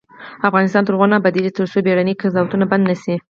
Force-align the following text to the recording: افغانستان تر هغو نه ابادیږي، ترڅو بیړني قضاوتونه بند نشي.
افغانستان 0.49 0.83
تر 0.83 0.93
هغو 0.95 1.05
نه 1.11 1.17
ابادیږي، 1.19 1.51
ترڅو 1.57 1.77
بیړني 1.85 2.13
قضاوتونه 2.21 2.65
بند 2.71 2.83
نشي. 2.91 3.15